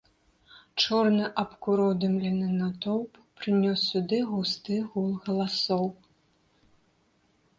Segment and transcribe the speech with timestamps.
[0.83, 5.85] Чорны абкуродымлены натоўп прынёс сюды густы гул галасоў.